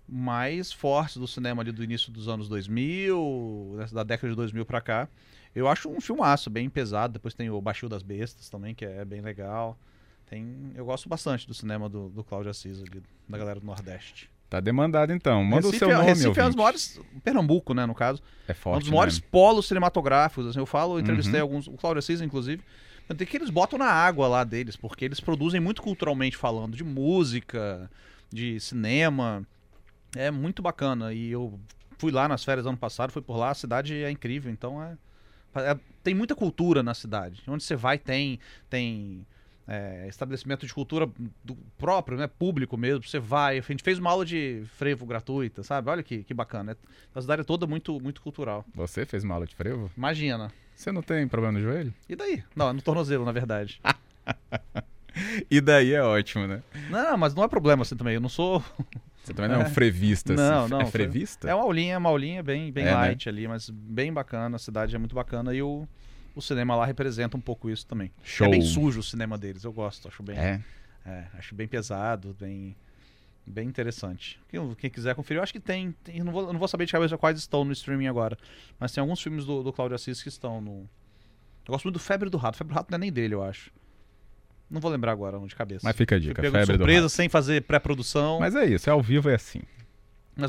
mais 0.07 0.71
fortes 0.71 1.17
do 1.17 1.27
cinema 1.27 1.61
ali 1.61 1.71
do 1.71 1.83
início 1.83 2.11
dos 2.11 2.27
anos 2.27 2.47
2000, 2.47 3.77
da 3.91 4.03
década 4.03 4.29
de 4.29 4.35
2000 4.35 4.65
para 4.65 4.81
cá. 4.81 5.09
Eu 5.53 5.67
acho 5.67 5.89
um 5.89 5.99
filmaço, 5.99 6.49
bem 6.49 6.69
pesado. 6.69 7.13
Depois 7.13 7.33
tem 7.33 7.49
o 7.49 7.61
Baixio 7.61 7.89
das 7.89 8.03
Bestas 8.03 8.49
também, 8.49 8.75
que 8.75 8.85
é 8.85 9.03
bem 9.03 9.21
legal. 9.21 9.77
Tem, 10.25 10.71
eu 10.75 10.85
gosto 10.85 11.07
bastante 11.07 11.47
do 11.47 11.53
cinema 11.53 11.87
do, 11.87 12.09
do 12.09 12.23
Cláudio 12.23 12.49
Assis 12.49 12.81
ali, 12.81 13.01
da 13.27 13.37
galera 13.37 13.59
do 13.59 13.65
Nordeste. 13.65 14.29
Tá 14.55 14.61
demandado 14.61 15.11
então. 15.11 15.43
Manda 15.43 15.67
Recife, 15.67 15.75
o 15.75 15.79
seu 15.79 15.89
é- 15.91 15.93
nome, 15.95 16.05
Recife 16.05 16.27
ouvinte. 16.27 16.39
é 16.39 16.43
um 16.45 16.47
dos 16.47 16.55
maiores. 16.55 17.01
Pernambuco, 17.23 17.73
né, 17.73 17.85
no 17.85 17.93
caso. 17.93 18.21
É 18.47 18.53
forte. 18.53 18.77
Um 18.77 18.79
dos 18.79 18.89
maiores 18.89 19.19
né? 19.19 19.27
polos 19.29 19.67
cinematográficos. 19.67 20.47
Assim, 20.47 20.59
eu 20.59 20.65
falo, 20.65 20.95
eu 20.95 20.99
entrevistei 21.01 21.35
Uhum. 21.35 21.41
alguns. 21.41 21.67
O 21.67 21.73
Cláudio 21.73 21.99
Assis, 21.99 22.21
inclusive. 22.21 22.63
Tem 23.17 23.27
que 23.27 23.35
eles 23.37 23.49
botam 23.49 23.77
na 23.77 23.85
água 23.85 24.27
lá 24.29 24.43
deles, 24.45 24.75
porque 24.77 25.03
eles 25.05 25.19
produzem 25.19 25.59
muito 25.59 25.81
culturalmente 25.81 26.37
falando, 26.37 26.75
de 26.77 26.83
música, 26.83 27.91
de 28.31 28.59
cinema. 28.61 29.45
É 30.15 30.31
muito 30.31 30.61
bacana. 30.61 31.13
E 31.13 31.29
eu 31.31 31.59
fui 31.97 32.11
lá 32.11 32.27
nas 32.27 32.43
férias 32.45 32.65
ano 32.65 32.77
passado, 32.77 33.11
fui 33.11 33.21
por 33.21 33.35
lá, 33.37 33.49
a 33.51 33.53
cidade 33.53 33.93
é 34.03 34.09
incrível, 34.09 34.49
então 34.51 34.81
é. 34.81 34.97
é- 35.55 35.77
tem 36.01 36.13
muita 36.15 36.33
cultura 36.33 36.81
na 36.81 36.93
cidade. 36.93 37.43
Onde 37.47 37.63
você 37.63 37.75
vai 37.75 37.97
tem. 37.97 38.39
tem 38.69 39.25
é, 39.67 40.05
estabelecimento 40.07 40.65
de 40.65 40.73
cultura 40.73 41.09
do 41.43 41.55
próprio, 41.77 42.17
né, 42.17 42.27
público 42.27 42.77
mesmo. 42.77 43.03
Você 43.03 43.19
vai, 43.19 43.57
a 43.57 43.61
gente 43.61 43.83
fez 43.83 43.97
uma 43.99 44.09
aula 44.11 44.25
de 44.25 44.63
frevo 44.77 45.05
gratuita, 45.05 45.63
sabe? 45.63 45.89
Olha 45.89 46.03
que, 46.03 46.23
que 46.23 46.33
bacana. 46.33 46.73
É- 46.73 46.77
A 47.17 47.21
cidade 47.21 47.41
é 47.41 47.45
toda 47.45 47.65
muito, 47.65 47.99
muito 47.99 48.21
cultural. 48.21 48.63
Você 48.75 49.05
fez 49.05 49.23
uma 49.23 49.33
aula 49.35 49.45
de 49.47 49.55
frevo? 49.55 49.91
Imagina. 49.97 50.51
Você 50.75 50.91
não 50.91 51.01
tem 51.01 51.27
problema 51.27 51.57
no 51.57 51.63
joelho? 51.63 51.93
E 52.09 52.15
daí? 52.15 52.43
Não, 52.55 52.69
é 52.69 52.73
no 52.73 52.81
tornozelo, 52.81 53.23
na 53.25 53.31
verdade. 53.31 53.79
E 55.49 55.61
daí 55.61 55.93
é 55.93 56.01
ótimo, 56.03 56.45
né? 56.45 56.61
não, 56.89 57.17
mas 57.17 57.33
não 57.33 57.43
é 57.43 57.47
problema 57.47 57.83
assim 57.83 57.95
também. 57.95 58.15
Eu 58.15 58.21
não 58.21 58.27
sou. 58.29 58.61
Você 59.23 59.33
também 59.33 59.49
não 59.49 59.61
é 59.61 59.63
um 59.65 59.69
frevista, 59.69 60.33
assim. 60.33 60.43
Não, 60.43 60.67
não, 60.67 60.81
É 60.81 60.85
fre- 60.85 61.03
frevista? 61.05 61.49
É 61.49 61.55
uma 61.55 61.63
aulinha, 61.63 61.97
uma 61.97 62.09
aulinha 62.09 62.43
bem, 62.43 62.69
bem 62.71 62.83
É, 62.83 62.87
né? 62.87 62.93
light 62.93 63.27
ali, 63.29 63.47
mas 63.47 63.69
bem 63.69 64.11
bacana. 64.13 64.57
A 64.57 64.59
cidade 64.59 64.93
é 64.93 64.99
muito 64.99 65.15
bacana 65.15 65.53
e 65.55 65.61
o, 65.63 65.87
o 66.35 66.41
cinema 66.41 66.75
lá 66.75 66.85
representa 66.85 67.37
um 67.37 67.41
pouco 67.41 67.69
isso 67.69 67.85
também. 67.87 68.11
Show. 68.23 68.47
É 68.47 68.49
bem 68.49 68.61
sujo 68.61 68.99
o 68.99 69.03
cinema 69.03 69.37
deles, 69.37 69.63
eu 69.63 69.71
gosto, 69.71 70.07
acho 70.07 70.21
bem. 70.21 70.37
É. 70.37 70.61
É, 71.05 71.25
acho 71.37 71.55
bem 71.55 71.67
pesado, 71.67 72.35
bem, 72.39 72.75
bem 73.45 73.67
interessante. 73.67 74.39
Quem, 74.49 74.75
quem 74.75 74.89
quiser 74.89 75.15
conferir, 75.15 75.39
eu 75.39 75.43
acho 75.43 75.53
que 75.53 75.59
tem. 75.59 75.91
tem- 76.03 76.21
não 76.23 76.31
vou, 76.33 76.51
não 76.51 76.59
vou 76.59 76.67
saber 76.67 76.85
de 76.85 76.91
cabeça 76.91 77.17
quais 77.17 77.37
estão 77.37 77.63
no 77.63 77.71
streaming 77.71 78.07
agora. 78.07 78.37
Mas 78.79 78.91
tem 78.91 79.01
alguns 79.01 79.21
filmes 79.21 79.45
do, 79.45 79.63
do 79.63 79.71
Cláudio 79.71 79.95
Assis 79.95 80.21
que 80.21 80.29
estão 80.29 80.59
no. 80.59 80.89
Eu 81.65 81.71
gosto 81.71 81.85
muito 81.85 81.95
do 81.95 81.99
Febre 81.99 82.29
do 82.29 82.37
Rato. 82.37 82.57
Febre 82.57 82.73
do 82.73 82.77
Rato 82.77 82.91
não 82.91 82.95
é 82.97 82.99
nem 82.99 83.11
dele, 83.11 83.33
eu 83.35 83.43
acho. 83.43 83.71
Não 84.69 84.81
vou 84.81 84.91
lembrar 84.91 85.11
agora, 85.11 85.37
não 85.39 85.45
de 85.45 85.55
cabeça. 85.55 85.81
Mas 85.83 85.95
fica 85.95 86.15
a 86.15 86.19
dica, 86.19 86.41
pego 86.41 86.51
febre 86.51 86.77
do 86.77 86.79
surpresa, 86.79 87.01
rato. 87.03 87.09
sem 87.09 87.29
fazer 87.29 87.61
pré-produção. 87.63 88.39
Mas... 88.39 88.53
Mas 88.55 88.63
é 88.63 88.73
isso, 88.73 88.89
é 88.89 88.93
ao 88.93 89.01
vivo 89.01 89.29
é 89.29 89.35
assim. 89.35 89.61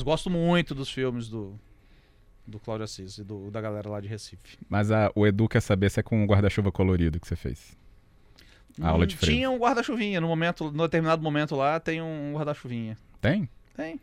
gosto 0.03 0.31
muito 0.31 0.75
dos 0.75 0.91
filmes 0.91 1.29
do, 1.29 1.59
do 2.47 2.59
Cláudio 2.61 2.85
Assis 2.85 3.19
e 3.19 3.25
do, 3.25 3.51
da 3.51 3.61
galera 3.61 3.89
lá 3.89 4.01
de 4.01 4.09
Recife. 4.09 4.59
Mas 4.69 4.91
a- 4.91 5.11
o 5.15 5.27
Edu 5.27 5.49
quer 5.49 5.61
saber 5.61 5.91
se 5.91 6.01
é 6.01 6.03
com 6.03 6.23
o 6.23 6.27
guarda-chuva 6.27 6.71
colorido 6.71 7.19
que 7.19 7.27
você 7.27 7.37
fez. 7.37 7.77
A 8.81 8.89
aula 8.89 9.07
de 9.07 9.15
Hum, 9.15 9.19
frevo. 9.19 9.33
Tinha 9.33 9.51
um 9.51 9.59
guarda-chuvinha. 9.59 10.21
No 10.21 10.29
momento, 10.29 10.71
no 10.71 10.83
determinado 10.85 11.23
momento 11.23 11.57
lá, 11.57 11.81
tem 11.81 12.03
um 12.03 12.33
guarda-chuvinha. 12.35 12.97
Tem? 13.21 13.49
Tem. 13.75 13.99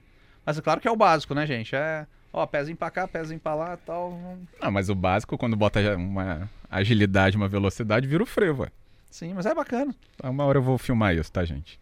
Mas 0.45 0.57
é 0.57 0.61
claro 0.61 0.81
que 0.81 0.87
é 0.87 0.91
o 0.91 0.95
básico, 0.95 1.33
né, 1.35 1.45
gente? 1.45 1.75
É, 1.75 2.05
ó, 2.33 2.45
pezinho 2.45 2.75
pra 2.75 2.89
cá, 2.91 3.07
pezinho 3.07 3.39
pra 3.39 3.53
lá 3.55 3.73
e 3.75 3.77
tal. 3.85 4.37
Não, 4.61 4.71
mas 4.71 4.89
o 4.89 4.95
básico, 4.95 5.37
quando 5.37 5.55
bota 5.55 5.79
uma 5.95 6.49
agilidade, 6.69 7.37
uma 7.37 7.47
velocidade, 7.47 8.07
vira 8.07 8.23
o 8.23 8.25
frevo. 8.25 8.63
ué. 8.63 8.69
Sim, 9.11 9.33
mas 9.35 9.45
é 9.45 9.53
bacana. 9.53 9.93
Então, 10.15 10.31
Uma 10.31 10.43
hora 10.43 10.57
eu 10.57 10.63
vou 10.63 10.77
filmar 10.77 11.15
isso, 11.15 11.31
tá, 11.31 11.45
gente? 11.45 11.79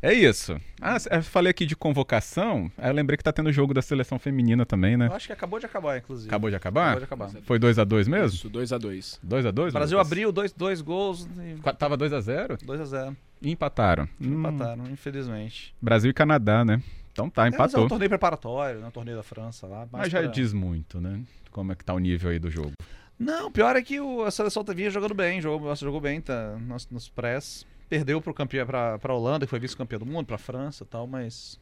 É 0.00 0.12
isso. 0.12 0.56
Ah, 0.80 0.96
eu 1.10 1.22
falei 1.24 1.50
aqui 1.50 1.66
de 1.66 1.74
convocação, 1.74 2.70
aí 2.78 2.88
eu 2.88 2.94
lembrei 2.94 3.16
que 3.16 3.24
tá 3.24 3.32
tendo 3.32 3.50
jogo 3.52 3.74
da 3.74 3.82
seleção 3.82 4.16
feminina 4.16 4.64
também, 4.64 4.96
né? 4.96 5.08
Eu 5.08 5.12
acho 5.12 5.26
que 5.26 5.32
acabou 5.32 5.58
de 5.58 5.66
acabar, 5.66 5.98
inclusive. 5.98 6.28
Acabou 6.28 6.48
de 6.50 6.54
acabar? 6.54 6.82
Acabou 6.98 6.98
de 7.00 7.04
acabar. 7.04 7.30
Foi 7.44 7.58
2x2 7.58 8.06
mesmo? 8.08 8.36
Isso, 8.36 8.48
2x2. 8.48 9.18
2x2? 9.26 9.68
O 9.70 9.72
Brasil 9.72 9.98
abriu 9.98 10.30
dois, 10.30 10.52
dois 10.52 10.80
gols 10.80 11.28
e 11.40 11.60
Qua- 11.60 11.72
Tava 11.72 11.98
2x0 11.98 12.58
2x0. 12.64 13.16
e 13.42 13.50
empataram. 13.50 14.08
Hum, 14.20 14.38
Empataram, 14.38 14.84
infelizmente. 14.88 15.74
Brasil 15.82 16.10
e 16.10 16.14
Canadá, 16.14 16.64
né? 16.64 16.80
Então 17.12 17.28
tá, 17.28 17.48
É, 17.48 17.50
mas 17.50 17.74
é 17.74 17.78
um 17.80 17.88
torneio 17.88 18.08
preparatório, 18.08 18.80
né? 18.80 18.86
Um 18.86 18.90
torneio 18.92 19.16
da 19.16 19.24
França 19.24 19.66
lá. 19.66 19.88
Mas 19.90 20.12
já 20.12 20.20
pra- 20.22 20.28
diz 20.30 20.52
muito, 20.52 21.00
né? 21.00 21.20
Como 21.50 21.72
é 21.72 21.74
que 21.74 21.84
tá 21.84 21.92
o 21.92 21.98
nível 21.98 22.30
aí 22.30 22.38
do 22.38 22.48
jogo. 22.48 22.72
Não, 23.18 23.50
pior 23.50 23.74
é 23.74 23.82
que 23.82 23.98
o- 24.00 24.22
a 24.22 24.30
seleção 24.30 24.62
vinha 24.62 24.90
jogando 24.90 25.14
bem, 25.14 25.40
jogou, 25.40 25.74
jogou 25.74 26.00
bem 26.00 26.20
tá, 26.20 26.56
nos, 26.60 26.88
nos 26.88 27.08
press. 27.08 27.66
Perdeu 27.88 28.20
pro 28.20 28.34
campeão, 28.34 28.66
pra, 28.66 28.98
pra 28.98 29.14
Holanda, 29.14 29.46
que 29.46 29.50
foi 29.50 29.58
vice-campeão 29.58 29.98
do 29.98 30.06
mundo, 30.06 30.26
pra 30.26 30.38
França 30.38 30.84
e 30.84 30.86
tal, 30.86 31.06
mas. 31.06 31.58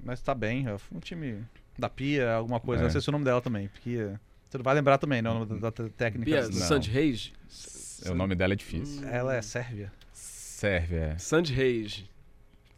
Mas 0.00 0.22
tá 0.22 0.34
bem. 0.34 0.66
é 0.66 0.76
Um 0.92 1.00
time 1.00 1.44
da 1.78 1.88
Pia, 1.88 2.32
alguma 2.32 2.60
coisa. 2.60 2.82
É. 2.82 2.84
Não 2.84 2.90
sei 2.90 3.00
se 3.00 3.08
é 3.08 3.10
o 3.10 3.12
nome 3.12 3.24
dela 3.24 3.40
também. 3.40 3.68
Pia. 3.82 4.20
Você 4.48 4.56
não 4.56 4.64
vai 4.64 4.74
lembrar 4.74 4.96
também, 4.98 5.20
né? 5.20 5.28
O 5.30 5.34
nome 5.34 5.60
da, 5.60 5.70
da 5.70 5.88
técnica. 5.90 6.24
Bia 6.24 6.42
Não. 6.42 6.52
Sandy 6.52 6.90
Reis? 6.90 7.32
O 8.08 8.14
nome 8.14 8.34
dela 8.34 8.54
é 8.54 8.56
difícil. 8.56 9.06
Ela 9.06 9.34
é 9.36 9.42
Sérvia. 9.42 9.92
Sérvia, 10.12 10.98
é. 11.14 11.18
Sandy 11.18 11.52
Reis. 11.52 12.04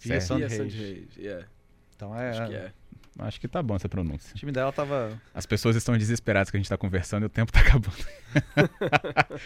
Pia 0.00 0.20
Sandreis. 0.20 0.52
Sandy 0.54 0.76
Reis, 0.76 1.16
yeah. 1.16 1.46
Então 1.94 2.18
é. 2.18 2.30
Acho 2.30 2.46
que 2.48 2.54
é. 2.54 2.72
Acho 3.18 3.40
que 3.40 3.48
tá 3.48 3.62
bom 3.62 3.76
essa 3.76 3.88
pronúncia. 3.88 4.32
O 4.34 4.38
time 4.38 4.50
dela 4.50 4.72
tava. 4.72 5.20
As 5.34 5.44
pessoas 5.44 5.76
estão 5.76 5.96
desesperadas 5.96 6.50
que 6.50 6.56
a 6.56 6.60
gente 6.60 6.68
tá 6.68 6.76
conversando 6.76 7.24
e 7.24 7.26
o 7.26 7.28
tempo 7.28 7.52
tá 7.52 7.60
acabando. 7.60 7.94